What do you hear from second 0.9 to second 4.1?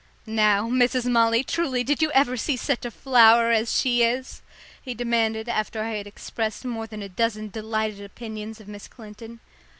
Molly, truly did you ever see such a flower as she